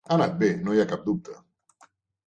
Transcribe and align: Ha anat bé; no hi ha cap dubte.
Ha 0.09 0.13
anat 0.15 0.31
bé; 0.39 0.49
no 0.63 0.75
hi 0.77 0.81
ha 0.83 0.87
cap 0.95 1.07
dubte. 1.11 1.39